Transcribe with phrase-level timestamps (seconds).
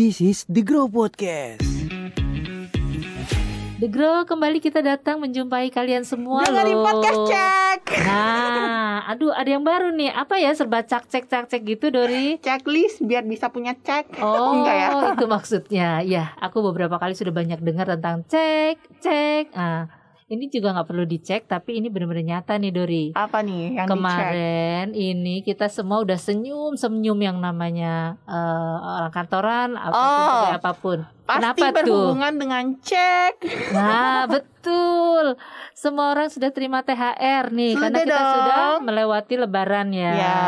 [0.00, 1.60] This is the Grow Podcast.
[3.76, 6.88] The Grow kembali kita datang menjumpai kalian semua Dengerin loh.
[6.88, 7.80] podcast cek.
[8.08, 10.08] Nah, aduh ada yang baru nih.
[10.08, 12.40] Apa ya serba cak cek cak cek gitu Dori?
[12.40, 14.16] Checklist biar bisa punya cek.
[14.24, 14.88] Oh, Enggak ya?
[15.12, 15.88] itu maksudnya.
[16.00, 19.52] Ya, aku beberapa kali sudah banyak dengar tentang cek, cek.
[19.52, 19.84] Ah,
[20.30, 23.04] ini juga nggak perlu dicek, tapi ini benar-benar nyata nih Dori.
[23.12, 23.90] Apa nih yang dicek?
[23.90, 30.46] Kemarin ini kita semua udah senyum senyum yang namanya eh, orang kantoran apa pun Oh,
[30.54, 30.98] apa pun.
[31.20, 31.74] Pasti Kenapa tuh?
[31.84, 33.34] berhubungan dengan cek.
[33.70, 35.38] Nah, betul.
[35.72, 38.30] Semua orang sudah terima THR nih Sudah karena kita dong.
[38.34, 40.12] sudah melewati lebaran ya.
[40.12, 40.38] Ya.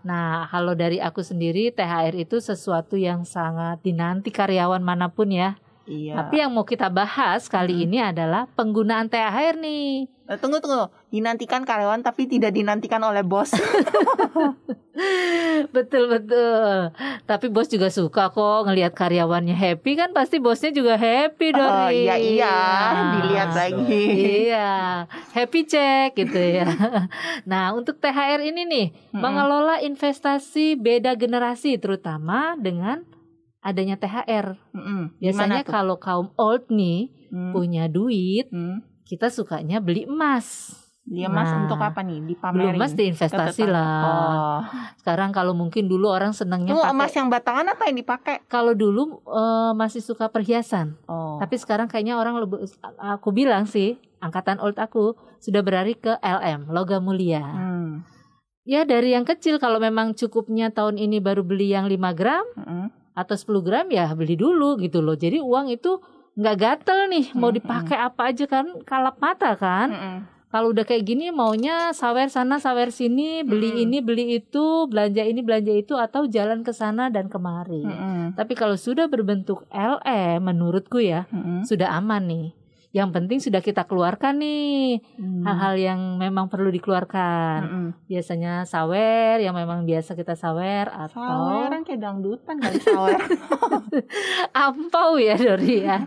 [0.00, 5.56] Nah, kalau dari aku sendiri THR itu sesuatu yang sangat dinanti karyawan mana pun ya.
[5.84, 6.16] Iya.
[6.16, 10.08] Tapi yang mau kita bahas kali ini adalah penggunaan THR nih.
[10.24, 10.88] Eh, tunggu tunggu.
[11.12, 13.52] Dinantikan karyawan tapi tidak dinantikan oleh bos.
[15.76, 16.96] betul betul.
[17.28, 21.68] Tapi bos juga suka kok ngelihat karyawannya happy kan pasti bosnya juga happy dong.
[21.68, 22.56] oh iya iya.
[23.20, 24.04] Dilihat lagi.
[24.48, 25.04] Iya,
[25.36, 26.64] happy check gitu ya.
[27.50, 29.20] Nah, untuk THR ini nih, Mm-mm.
[29.20, 33.04] mengelola investasi beda generasi terutama dengan
[33.64, 34.60] adanya THR.
[34.70, 35.16] Mm-mm.
[35.16, 37.50] Biasanya kalau kaum old nih Hmm.
[37.50, 38.84] punya duit, Hmm.
[39.02, 40.70] kita sukanya beli emas.
[41.02, 42.16] Dia mas Nah, untuk apa nih?
[42.16, 42.76] Belum Dipamerin.
[42.76, 44.00] emas diinvestasi lah.
[44.00, 44.58] Oh.
[44.96, 48.36] Sekarang kalau mungkin dulu orang senangnya pakai emas yang batangan apa yang dipakai?
[48.46, 50.96] kalau dulu eh, masih suka perhiasan.
[51.04, 51.36] Oh.
[51.36, 52.64] Tapi sekarang kayaknya orang lebih
[52.96, 57.44] aku bilang sih, angkatan old aku sudah berlari ke LM, logam mulia.
[57.44, 58.00] Hmm.
[58.64, 62.88] Ya dari yang kecil kalau memang cukupnya tahun ini baru beli yang 5 gram Mm-mm.
[63.14, 65.14] Atau 10 gram ya beli dulu gitu loh.
[65.14, 66.02] Jadi uang itu
[66.34, 69.88] nggak gatel nih mau dipakai apa aja kan kalap mata kan.
[70.54, 75.42] Kalau udah kayak gini maunya sawer sana sawer sini, beli ini beli itu, belanja ini
[75.42, 77.82] belanja itu atau jalan ke sana dan kemari.
[78.38, 81.26] Tapi kalau sudah berbentuk LM menurutku ya
[81.66, 82.46] sudah aman nih.
[82.94, 85.42] Yang penting sudah kita keluarkan nih Hmm.
[85.42, 87.58] hal-hal yang memang perlu dikeluarkan.
[87.66, 87.86] Mm-mm.
[88.06, 93.18] Biasanya sawer yang memang biasa kita sawer atau Saweran kayak dangdutan kali sawer.
[94.54, 96.06] ampau ya Dori ya.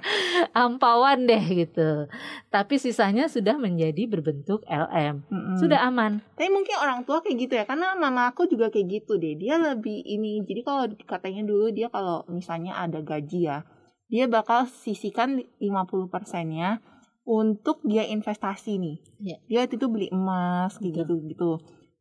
[0.55, 2.07] Ampauan deh gitu.
[2.47, 5.27] Tapi sisanya sudah menjadi berbentuk LM.
[5.27, 5.55] Mm-mm.
[5.59, 6.23] Sudah aman.
[6.39, 9.35] Tapi mungkin orang tua kayak gitu ya, karena mama aku juga kayak gitu deh.
[9.35, 13.67] Dia lebih ini, jadi kalau katanya dulu dia kalau misalnya ada gaji ya,
[14.07, 16.79] dia bakal sisihkan 50 persennya
[17.23, 18.97] untuk dia investasi nih.
[19.19, 19.37] Iya.
[19.45, 20.95] Dia waktu itu beli emas Betul.
[20.95, 21.51] gitu gitu.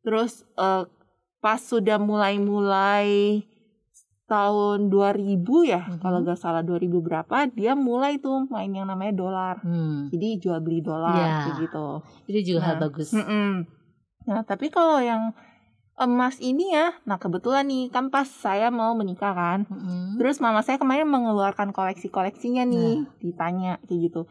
[0.01, 0.83] Terus eh,
[1.37, 3.43] pas sudah mulai-mulai
[4.27, 6.03] tahun 2000 ya, Mhm.
[6.03, 9.55] kalau gak salah 2000 berapa, dia mulai tuh main yang namanya dolar.
[9.63, 10.11] Hmm.
[10.11, 11.15] Jadi jual beli dolar
[11.47, 11.87] kayak gitu.
[12.27, 13.15] Itu juga hal Nah, bagus.
[13.15, 13.51] Mm-mm.
[14.27, 15.31] Nah, tapi kalau yang
[15.97, 20.21] emas ini ya, nah kebetulan nih kan pas saya mau menikah kan, Mm-mm.
[20.21, 24.21] terus mama saya kemarin mengeluarkan koleksi-koleksinya nih, ditanya kayak gitu.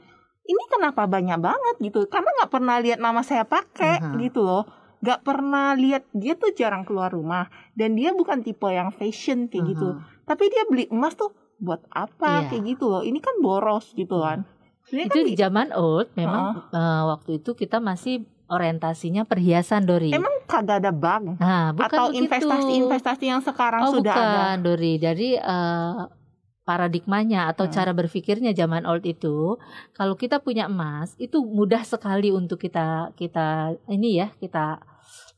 [0.46, 2.06] Ini kenapa banyak banget gitu?
[2.06, 4.14] Karena nggak pernah lihat mama saya pakai Aha.
[4.14, 4.62] gitu loh.
[5.02, 9.74] Nggak pernah lihat dia tuh jarang keluar rumah dan dia bukan tipe yang fashion kayak
[9.74, 9.98] gitu.
[9.98, 10.22] Aha.
[10.22, 12.54] Tapi dia beli emas tuh buat apa Iya.
[12.54, 13.02] kayak gitu loh.
[13.02, 14.46] Ini kan boros gitu kan.
[14.86, 20.14] Ini Itu kan di zaman old memang eh, waktu itu kita masih orientasinya perhiasan Dori.
[20.14, 24.62] emang kagak ada bank nah, bukan atau investasi-investasi yang sekarang oh, sudah bukan, ada.
[24.62, 24.92] Dori.
[25.02, 25.94] Jadi eh,
[26.66, 27.74] paradigmanya atau Hmm.
[27.78, 29.54] cara berpikirnya zaman old itu,
[29.94, 34.82] kalau kita punya emas itu mudah sekali untuk kita kita ini ya kita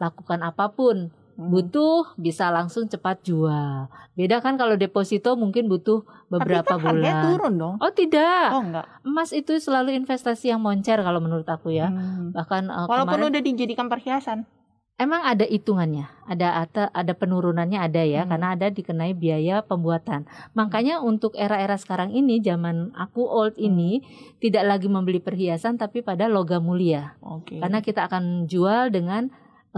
[0.01, 1.13] lakukan apa pun.
[1.39, 1.55] Hmm.
[1.55, 3.87] Butuh bisa langsung cepat jual.
[4.13, 7.25] Beda kan kalau deposito mungkin butuh beberapa Tapi kan harganya bulan.
[7.31, 7.75] turun dong.
[7.79, 8.87] Oh tidak, Oh enggak.
[9.01, 11.89] emas itu selalu investasi yang moncer kalau menurut aku ya.
[11.89, 12.35] Hmm.
[12.35, 14.51] Bahkan eh, Walaupun kemarin udah dijadikan perhiasan.
[14.99, 18.35] emang ada hitungannya, ada ada, ada penurunannya ada ya, Hmm.
[18.35, 20.27] karena ada dikenai biaya pembuatan.
[20.53, 23.63] Makanya untuk era-era sekarang ini, zaman aku old Hmm.
[23.65, 24.03] ini
[24.37, 27.63] tidak lagi membeli perhiasan tapi pada logam mulia, Oke.
[27.63, 29.31] karena kita akan jual dengan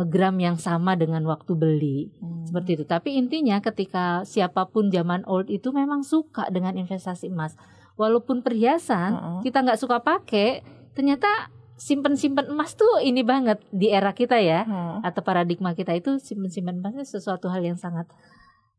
[0.06, 1.98] gram yang sama dengan waktu beli.
[2.22, 2.46] Hmm.
[2.46, 2.84] Seperti itu.
[2.86, 7.58] Tapi intinya ketika siapa pun zaman old itu memang suka dengan investasi emas.
[7.98, 9.38] Walaupun perhiasan Heeh.
[9.44, 10.62] kita nggak suka pakai,
[10.94, 11.28] ternyata
[11.80, 15.00] simpen-simpen emas tuh ini banget di era kita ya Hmm.
[15.00, 18.04] atau paradigma kita itu simpen-simpen emas itu sesuatu hal yang sangat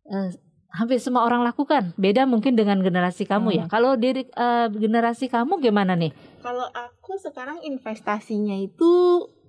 [0.05, 0.29] eh,
[0.71, 1.91] hampir semua orang lakukan.
[1.97, 3.65] Beda mungkin dengan generasi kamu ya.
[3.65, 3.71] Hmm.
[3.73, 6.13] Kalau diri eh, generasi kamu gimana nih?
[6.41, 8.89] Kalau aku sekarang investasinya itu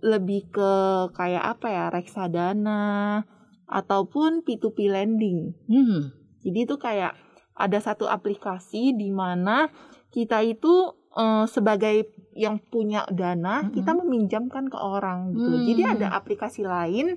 [0.02, 0.72] lebih ke
[1.14, 3.22] kayak apa ya reksadana
[3.64, 5.54] ataupun P2P lending.
[5.70, 6.10] Hmm.
[6.42, 7.14] Jadi itu kayak
[7.54, 9.70] ada satu aplikasi di mana
[10.10, 13.72] kita itu eh, sebagai yang punya dana Mm-mm.
[13.72, 15.54] kita meminjamkan ke orang gitu.
[15.54, 15.66] Hmm.
[15.68, 17.16] Jadi ada aplikasi lain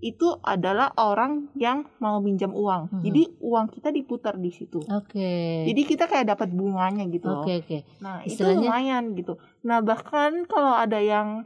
[0.00, 2.88] itu adalah orang yang mau minjam uang.
[2.88, 3.02] Mhm.
[3.04, 4.80] Jadi uang kita diputar di situ.
[4.80, 5.68] Oke.
[5.68, 7.28] Jadi kita kayak dapat bunganya gitu.
[7.28, 7.78] Oke oke.
[8.00, 9.36] Nah, itu Istilahnya- lumayan gitu.
[9.60, 11.44] Nah, bahkan kalau ada yang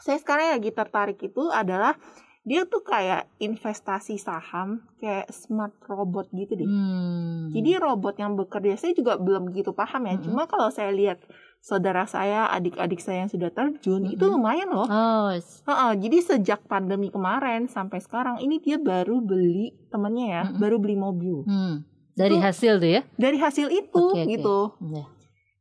[0.00, 1.94] saya sekarang lagi tertarik itu adalah
[2.40, 6.64] dia tuh kayak investasi saham kayak smart robot gitu deh.
[6.64, 7.52] Hmm.
[7.52, 10.16] Jadi robot yang bekerja saya juga belum begitu paham ya.
[10.16, 10.24] Mm-mm.
[10.24, 11.20] Cuma kalau saya lihat
[11.60, 14.40] saudara saya, adik-adik saya yang sudah terjun itu Mm-mm.
[14.40, 14.88] lumayan loh.
[14.88, 20.42] Oh, s- Heeh, jadi sejak pandemi kemarin sampai sekarang ini dia baru beli temennya ya,
[20.48, 20.58] Mm-mm.
[20.58, 21.44] baru beli mobil.
[21.44, 21.84] hmm.
[22.10, 23.00] Dari Itu- hasil tuh ya?
[23.14, 24.24] Dari hasil itu oke.
[24.24, 24.58] gitu.
[24.88, 25.04] Ya.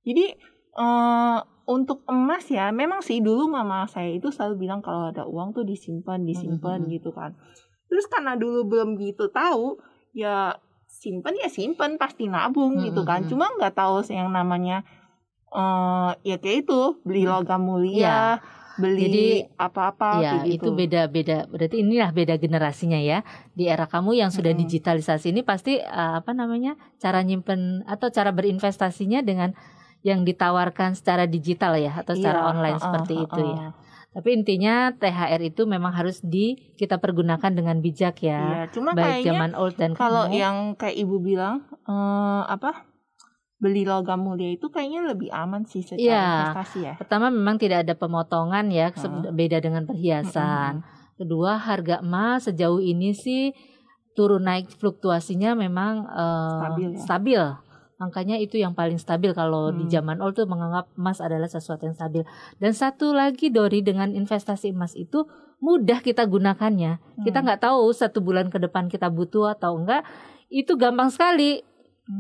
[0.02, 0.26] Jadi
[0.72, 1.38] eh
[1.70, 5.62] untuk emas ya, memang sih dulu mama saya itu selalu bilang kalau ada uang tuh
[5.62, 6.92] disimpan, disimpan Mhm.
[6.98, 7.38] gitu kan.
[7.86, 9.78] Terus karena dulu belum gitu tahu,
[10.12, 10.58] ya
[10.90, 13.30] simpan ya simpan pasti nabung gitu kan.
[13.30, 14.82] Cuma nggak tahu yang namanya
[15.50, 17.30] eh ya kayak itu beli Hmm.
[17.30, 18.18] logam mulia, Iya.
[18.78, 19.26] beli Jadi,
[19.58, 20.54] apa-apa Ya, gitu.
[20.58, 21.38] itu beda-beda.
[21.50, 23.22] Berarti inilah beda generasinya ya.
[23.54, 24.62] Di era kamu yang sudah Mm-mm.
[24.66, 26.74] digitalisasi ini pasti eh, apa namanya?
[26.98, 29.54] cara nyimpen atau cara berinvestasinya dengan
[30.02, 33.56] yang ditawarkan secara digital ya atau secara Iya, online heeh, seperti itu heeh.
[33.56, 33.68] ya.
[34.10, 38.40] Tapi intinya THR itu memang harus di kita pergunakan dengan bijak ya.
[38.42, 40.34] Iya, cuma Baik kayaknya zaman old dan kalau kamu.
[40.34, 42.90] yang kayak ibu bilang eh apa
[43.60, 46.26] beli logam mulia itu kayaknya lebih aman sih secara Iya.
[46.48, 46.94] investasi ya.
[46.96, 49.30] Pertama memang tidak ada pemotongan ya, Heeh.
[49.30, 50.80] beda dengan perhiasan.
[50.82, 51.18] Mm-mm.
[51.20, 53.52] Kedua harga emas sejauh ini sih
[54.16, 57.02] turun naik fluktuasinya memang eh, Stabil ya.
[57.04, 57.42] stabil.
[58.00, 59.92] Makanya itu yang paling stabil kalau di Hmm.
[59.92, 62.24] zaman old tuh menganggap emas adalah sesuatu yang stabil.
[62.56, 65.28] Dan satu lagi Dori dengan investasi emas itu
[65.60, 67.04] mudah kita gunakannya.
[67.22, 67.46] Kita Hmm.
[67.46, 70.08] nggak tahu satu bulan ke depan kita butuh atau enggak.
[70.48, 71.68] Itu gampang sekali.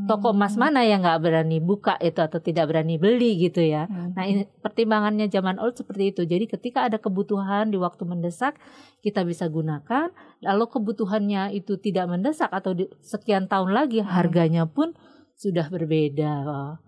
[0.06, 0.70] Toko emas Hmm.
[0.70, 3.90] mana yang nggak berani buka itu atau tidak berani beli gitu ya.
[3.90, 4.14] Hmm.
[4.14, 6.30] Nah, ini pertimbangannya zaman old seperti itu.
[6.30, 8.54] Jadi ketika ada kebutuhan di waktu mendesak,
[9.02, 10.14] kita bisa gunakan.
[10.46, 14.14] Lalu kebutuhannya itu tidak mendesak atau di- sekian tahun lagi Hmm.
[14.14, 14.94] harganya pun
[15.40, 16.34] sudah berbeda.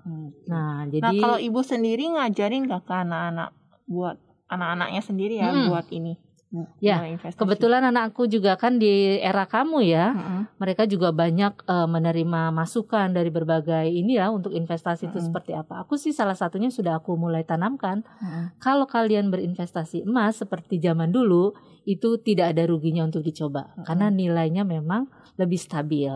[0.03, 0.35] Hmm.
[0.51, 3.55] Nah, Nah, jadi kalau ibu sendiri ngajarin gak ke anak-anak
[3.87, 4.19] buat
[4.51, 5.71] anak-anaknya sendiri ya Mm-mm.
[5.71, 6.19] buat ini?
[6.83, 7.39] Ya, mulai investasi?
[7.39, 10.59] kebetulan anakku juga kan di era kamu ya, Mm-mm.
[10.59, 15.31] mereka juga banyak eh, menerima masukan dari berbagai ini ya untuk investasi itu Mm-mm.
[15.31, 15.87] seperti apa.
[15.87, 18.03] Aku sih salah satunya sudah aku mulai tanamkan.
[18.03, 18.59] Mm-mm.
[18.59, 21.55] Kalau kalian berinvestasi emas seperti zaman dulu,
[21.87, 23.87] itu tidak ada ruginya untuk dicoba Mm-mm.
[23.87, 25.07] karena nilainya memang
[25.39, 26.11] lebih stabil.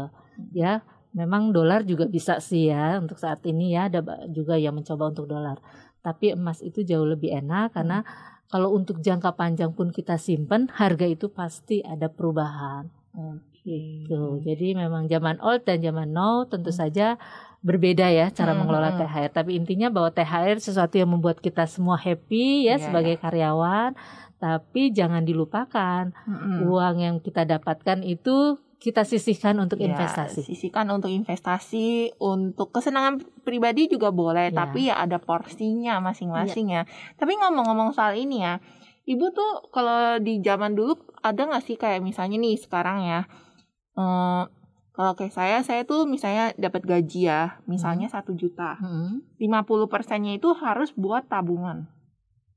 [0.52, 0.84] Ya,
[1.15, 5.31] memang dolar juga bisa sih ya untuk saat ini ya ada juga yang mencoba untuk
[5.31, 5.57] dolar.
[6.03, 8.03] Tapi emas itu jauh lebih enak karena
[8.45, 12.91] kalau untuk jangka panjang pun kita simpan, harga itu pasti ada perubahan.
[13.15, 14.06] Oke.
[14.06, 17.17] Tuh, jadi memang zaman old dan zaman now tentu saja
[17.65, 19.00] berbeda ya cara Hmm, mengelola hmm.
[19.01, 19.29] THR.
[19.33, 23.97] Tapi intinya bahwa THR sesuatu yang membuat kita semua happy ya Iya, sebagai karyawan.
[24.38, 26.69] Tapi jangan dilupakan Mm-mm.
[26.69, 30.45] uang yang kita dapatkan itu kita sisihkan untuk Ya, investasi.
[30.45, 34.56] sisihkan untuk investasi, untuk kesenangan pribadi juga boleh, Ya.
[34.56, 36.83] tapi ya ada porsinya masing-masing ya.
[37.16, 38.60] Tapi ngomong-ngomong soal ini ya,
[39.04, 43.22] ibu tuh kalau di zaman dulu ada nggak sih kayak misalnya nih sekarang ya,
[43.95, 44.44] eh,
[44.92, 49.19] kalau kayak saya, saya tuh misalnya dapat gaji ya, misalnya satu juta, Hmm.
[49.36, 51.92] 50 persennya itu harus buat tabungan,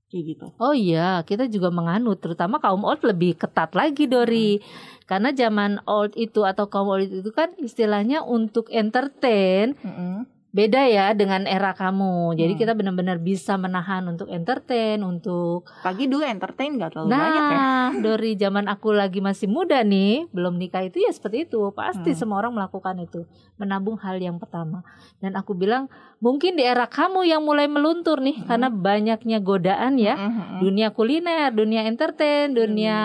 [0.08, 0.46] kayak gitu.
[0.56, 4.60] Oh iya, kita juga menganut, terutama kaum old lebih ketat lagi Dori.
[5.08, 10.28] Karena zaman old itu atau kaum old itu kan istilahnya untuk entertain Mm-mm.
[10.58, 12.34] Beda ya dengan era kamu.
[12.34, 12.60] Jadi Hmm.
[12.60, 17.54] kita benar-benar bisa menahan untuk entertain, untuk Pagi dulu entertain nggak terlalu banyak ya.
[17.54, 21.70] Nah, dari zaman aku lagi masih muda nih, belum nikah itu ya seperti itu.
[21.70, 22.18] Pasti Hmm.
[22.18, 23.22] semua orang melakukan itu.
[23.54, 24.82] Menabung hal yang pertama.
[25.22, 25.86] Dan aku bilang,
[26.18, 28.46] mungkin di era kamu yang mulai meluntur nih Hmm.
[28.50, 30.18] karena banyaknya godaan ya.
[30.18, 30.58] Mm-mm.
[30.58, 32.98] Dunia kuliner, dunia entertain, dunia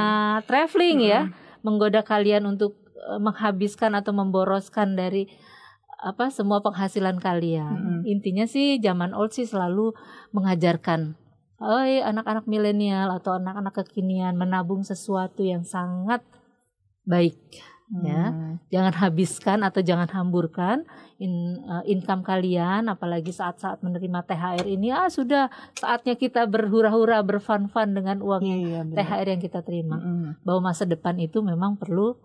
[0.49, 1.21] traveling ya,
[1.61, 5.27] menggoda kalian untuk eh, menghabiskan atau memboroskan dari
[6.03, 8.03] apa semua penghasilan kalian.
[8.03, 8.11] Mm-mm.
[8.11, 9.95] Intinya sih zaman old sih selalu
[10.35, 11.15] mengajarkan
[11.63, 16.19] Oi, anak-anak milenial atau anak-anak kekinian menabung sesuatu yang sangat
[17.07, 17.39] baik.
[18.03, 18.35] ya.
[18.35, 18.59] Hmm.
[18.67, 20.83] Jangan habiskan atau jangan hamburkan
[21.23, 24.91] in, eh, income kalian, apalagi saat-saat menerima THR ini.
[24.91, 25.47] Ah, sudah
[25.79, 28.99] saatnya kita berhura-hura, berfan-fan dengan uang iya, benar.
[28.99, 30.03] THR yang kita terima.
[30.03, 30.43] Mm-mm.
[30.43, 32.19] Bahwa masa depan itu memang perlu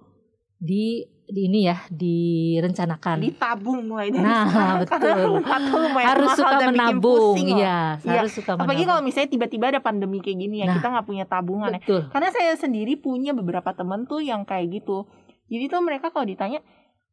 [0.58, 3.22] di, di ini ya, direncanakan.
[3.22, 4.44] ditabung mulai dari Nah,
[4.84, 5.98] sekarang betul.
[6.02, 8.20] harus suka menabung, ya, Iya.
[8.22, 8.88] harus suka Apalagi menabung.
[8.90, 10.74] kalau misalnya tiba-tiba ada pandemi kayak gini ya, Nah.
[10.78, 11.80] kita nggak punya tabungan ya.
[12.10, 15.06] Karena saya sendiri punya beberapa temen tuh yang kayak gitu.
[15.48, 16.60] Jadi tuh mereka kalau ditanya,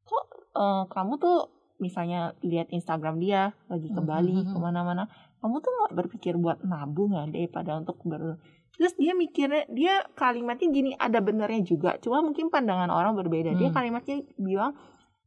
[0.04, 0.26] kok
[0.56, 1.38] eh, kamu tuh
[1.78, 4.56] misalnya lihat Instagram dia lagi ke Bali mhm.
[4.56, 5.12] ke mana-mana,
[5.44, 8.40] kamu tuh nggak berpikir buat nabung ya daripada untuk ber
[8.76, 11.96] terus dia mikirnya dia kalimatnya gini ada benernya juga.
[12.00, 13.56] Cuma mungkin pandangan orang berbeda.
[13.56, 13.76] Dia Hmm.
[13.76, 14.76] kalimatnya bilang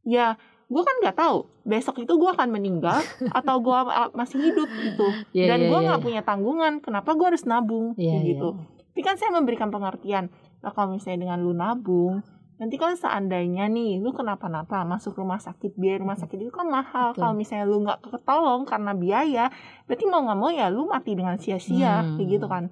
[0.01, 1.49] ya gue kan nggak tahu.
[1.65, 3.01] Besok itu gue akan meninggal
[3.37, 3.79] atau gue
[4.13, 5.07] masih hidup gitu.
[5.33, 5.87] Iya, dan iya, gue iya.
[5.89, 6.73] nggak punya tanggungan.
[6.79, 7.97] Kenapa gue harus nabung?
[7.97, 8.49] Kayak gitu.
[8.53, 8.77] iya.
[8.89, 10.27] tapi kan saya memberikan pengertian
[10.59, 12.19] nah, kalau misalnya dengan lu nabung
[12.59, 17.15] nanti kan seandainya nih lu kenapa-napa masuk rumah sakit biaya rumah sakit itu kan mahal.
[17.15, 19.45] Kalau misalnya lu nggak ketolong karena biaya
[19.87, 22.19] berarti mau nggak mau ya lu mati dengan sia-sia Hmm.
[22.19, 22.67] kayak gitu kan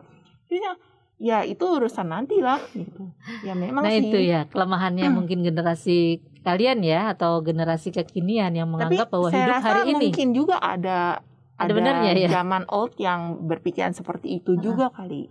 [0.48, 0.74] Terus ya,
[1.18, 3.12] ya itu urusan nanti lah gitu
[3.42, 8.72] ya memang Nah sih itu ya kelemahannya mungkin generasi kalian ya atau generasi kekinian yang
[8.72, 11.20] tapi menganggap bahwa saya hidup rasa hari ini mungkin juga ada
[11.58, 12.30] Ada benarnya ya?
[12.32, 14.62] zaman old yang berpikiran seperti itu Ah.
[14.62, 15.27] juga kali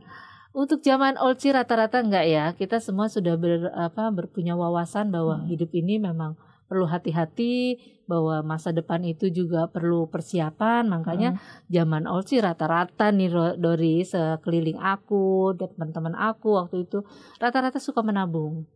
[0.52, 5.38] untuk zaman old sih rata-rata enggak ya kita semua sudah ber, apa berpunya wawasan bahwa
[5.38, 5.46] Hmm.
[5.46, 6.34] hidup ini memang
[6.66, 11.42] perlu hati-hati bahwa masa depan itu juga perlu persiapan makanya Hmm.
[11.70, 17.02] zaman old sih rata-rata nih Dori sekeliling aku dan teman-teman aku waktu itu
[17.38, 18.66] rata-rata suka menabung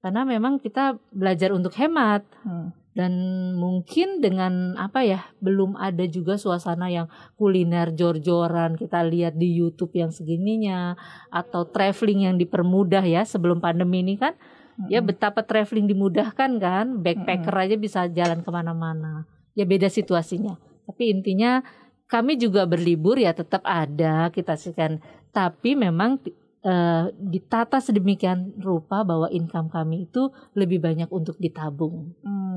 [0.00, 2.72] karena memang kita belajar untuk hemat Hmm.
[2.96, 3.12] dan
[3.54, 9.92] mungkin dengan apa ya belum ada juga suasana yang kuliner jor-joran kita lihat di YouTube
[9.94, 10.96] yang segininya
[11.28, 14.32] atau traveling yang dipermudah ya sebelum pandemi ini kan
[14.86, 19.26] ya betapa traveling dimudahkan kan backpacker aja bisa jalan ke mana-mana.
[19.58, 20.54] Ya beda situasinya.
[20.86, 21.66] Tapi intinya
[22.06, 26.22] kami juga berlibur ya tetap ada kita sih kan tapi memang
[26.64, 32.16] eh, ditata sedemikian rupa bahwa income kami itu lebih banyak untuk ditabung.
[32.24, 32.47] Hmm.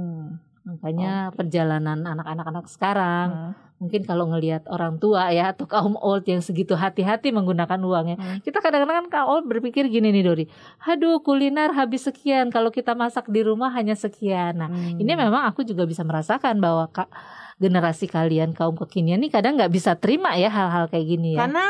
[0.77, 3.53] Makanya perjalanan anak-anak anak sekarang Hmm.
[3.81, 8.17] mungkin kalau ngelihat orang tua ya atau kaum old yang segitu hati-hati menggunakan uangnya.
[8.21, 8.37] Hmm.
[8.45, 10.45] Kita kadang-kadang kan kaum old berpikir gini nih Dori.
[10.85, 14.61] Aduh kuliner habis sekian kalau kita masak di rumah hanya sekian.
[14.61, 15.01] Nah, Hmm.
[15.01, 17.09] ini memang aku juga bisa merasakan bahwa kak
[17.57, 21.45] generasi kalian kaum kekinian nih kadang nggak bisa terima ya hal-hal kayak gini ya.
[21.45, 21.65] Karena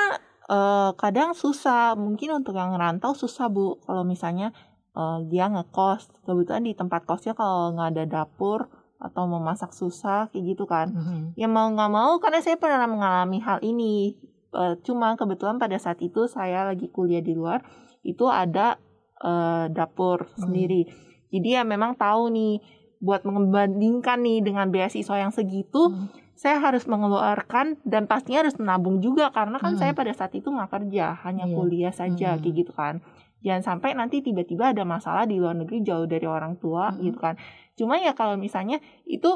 [0.51, 3.79] eh, kadang susah, mungkin untuk yang ngerantau susah bu.
[3.87, 4.51] Kalau misalnya
[4.91, 8.67] eh, dia ngekos, kebetulan di tempat kosnya kalau nggak ada dapur
[9.01, 10.93] atau memasak susah kayak gitu kan.
[10.93, 11.33] Mhm.
[11.33, 14.13] Ya mau nggak mau, karena saya pernah mengalami hal ini.
[14.51, 17.65] Eh, cuma kebetulan pada saat itu saya lagi kuliah di luar,
[18.01, 18.77] itu ada
[19.17, 20.49] eh, dapur Hmm.
[20.49, 20.89] sendiri.
[21.29, 22.57] Jadi ya memang tahu nih
[22.97, 26.09] buat membandingkan nih dengan beasiswa yang segitu, Hmm.
[26.33, 29.81] saya harus mengeluarkan dan pastinya harus menabung juga karena kan Hmm.
[29.81, 31.53] saya pada saat itu nggak kerja hanya Iya.
[31.53, 32.41] kuliah saja Hmm.
[32.41, 32.97] kayak gitu kan
[33.41, 37.01] jangan sampai nanti tiba-tiba ada masalah di luar negeri jauh dari orang tua Hmm.
[37.01, 37.35] gitu kan
[37.73, 39.29] cuma ya kalau misalnya itu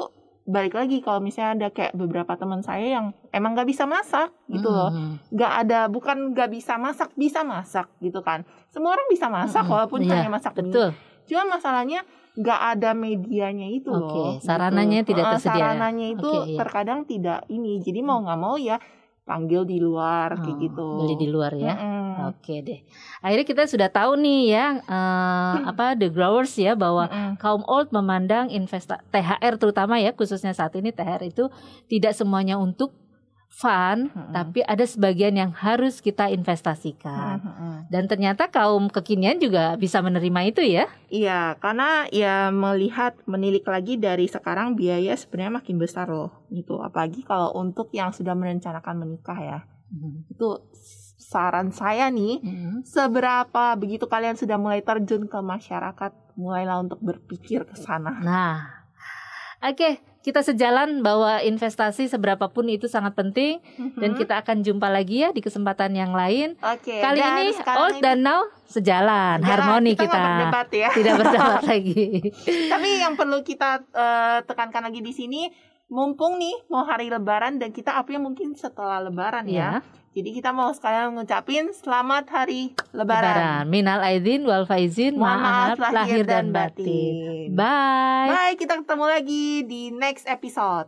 [0.44, 4.68] balik lagi kalau misalnya ada kayak beberapa teman saya yang emang nggak bisa masak gitu
[4.68, 4.94] loh
[5.28, 9.72] nggak ada bukan nggak bisa masak bisa masak gitu kan semua orang bisa masak Mhm.
[9.72, 10.88] walaupun Iya, hanya masak mie Betul.
[11.26, 14.36] cuma masalahnya nggak ada medianya itu Oke, loh.
[14.38, 15.08] sarananya gitu.
[15.10, 15.58] tidak tersedia ya?
[15.66, 16.58] Sarananya itu Oke, iya.
[16.60, 17.80] terkadang tidak ini.
[17.80, 18.76] Jadi mau nggak mau ya
[19.26, 20.86] panggil di luar kayak Oh, gitu.
[21.02, 21.74] Beli di luar ya.
[21.74, 22.30] Mm-mm.
[22.30, 22.80] Oke deh.
[23.20, 27.34] Akhirnya kita sudah tahu nih ya eh, apa the growers ya bahwa Mm-mm.
[27.36, 31.50] kaum old memandang investa THR terutama ya khususnya saat ini THR itu
[31.90, 32.94] tidak semuanya untuk
[33.48, 34.32] fun, Mm-mm.
[34.36, 37.40] tapi ada sebagian yang harus kita investasikan.
[37.40, 37.74] Mm-mm.
[37.88, 40.84] Dan ternyata kaum kekinian juga bisa menerima itu ya.
[41.08, 46.44] Iya, karena ya melihat menilik lagi dari sekarang biaya sebenarnya makin besar loh.
[46.52, 46.76] Gitu.
[46.76, 49.58] Apalagi kalau untuk yang sudah merencanakan menikah ya.
[50.28, 50.66] Itu
[51.16, 52.86] saran saya nih, Mhm.
[52.86, 58.14] seberapa begitu kalian sudah mulai terjun ke masyarakat, mulailah untuk berpikir ke sana.
[58.22, 58.56] Nah,
[59.62, 63.62] oke kita sejalan bahwa investasi seberapapun itu sangat penting
[63.94, 64.18] dan Mhm.
[64.18, 66.58] kita akan jumpa lagi ya di kesempatan yang lain.
[66.58, 70.02] Oke, Kali dan ini old ini- dan now sejalan, Sekarang harmoni kita.
[70.04, 70.18] kita.
[70.18, 70.88] berdebat ya.
[70.90, 72.04] Tidak berdebat lagi.
[72.42, 75.46] Tapi yang perlu kita eh, tekankan lagi di sini,
[75.86, 79.56] mumpung nih mau hari Lebaran dan kita upnya mungkin setelah Lebaran ya.
[79.56, 79.72] Ya,
[80.12, 83.32] Jadi kita mau sekalian ngucapin selamat hari Lebaran.
[83.32, 83.64] lebaran.
[83.68, 86.84] Minal aidin wal faizin, Mohon maaf lahir dan batin.
[86.84, 87.48] batin.
[87.56, 88.28] Bye.
[88.28, 90.84] Bye, kita ketemu lagi di next episode.